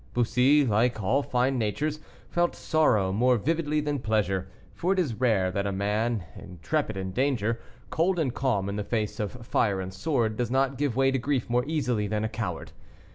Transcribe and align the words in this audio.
Bussy, 0.15 0.65
like 0.65 0.99
all 1.03 1.21
fine 1.21 1.59
natures, 1.59 1.99
felt 2.31 2.55
sorrow 2.55 3.13
more 3.13 3.37
vividly 3.37 3.79
than 3.81 3.99
pleasure; 3.99 4.47
for 4.73 4.93
it 4.93 4.97
is 4.97 5.13
rare 5.21 5.51
that 5.51 5.67
a 5.67 5.71
man 5.71 6.23
intrepid 6.35 6.97
in 6.97 7.11
danger, 7.11 7.59
cold 7.91 8.17
and 8.17 8.33
calm 8.33 8.67
in 8.67 8.77
the 8.77 8.83
face 8.83 9.19
of 9.19 9.45
fire 9.45 9.79
and 9.79 9.93
sword, 9.93 10.37
does 10.37 10.49
not 10.49 10.79
give 10.79 10.95
way 10.95 11.11
to 11.11 11.19
grief 11.19 11.51
more 11.51 11.63
easily 11.67 12.07
than 12.07 12.23
a 12.23 12.29
coward. 12.29 12.71